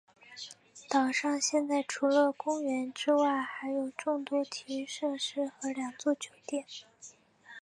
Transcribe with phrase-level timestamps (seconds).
[0.89, 6.65] 岛上现在除了公园之外还有众多体育设施和两座酒店。